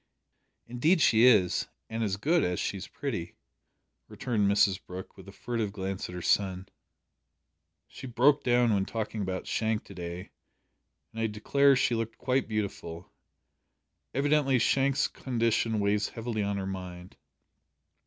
"Indeed 0.65 0.99
she 0.99 1.25
is 1.25 1.67
and 1.87 2.03
as 2.03 2.17
good 2.17 2.43
as 2.43 2.59
she's 2.59 2.87
pretty," 2.87 3.35
returned 4.07 4.49
Mrs 4.51 4.83
Brooke, 4.83 5.15
with 5.15 5.27
a 5.27 5.31
furtive 5.31 5.71
glance 5.71 6.09
at 6.09 6.15
her 6.15 6.23
son. 6.23 6.67
"She 7.87 8.07
broke 8.07 8.43
down 8.43 8.73
when 8.73 8.83
talking 8.85 9.21
about 9.21 9.45
Shank 9.45 9.83
to 9.83 9.93
day, 9.93 10.31
and 11.11 11.21
I 11.21 11.27
declare 11.27 11.75
she 11.75 11.93
looked 11.93 12.17
quite 12.17 12.47
beautiful! 12.47 13.11
Evidently 14.11 14.57
Shank's 14.57 15.07
condition 15.07 15.79
weighs 15.79 16.09
heavily 16.09 16.41
on 16.41 16.57
her 16.57 16.65
mind." 16.65 17.15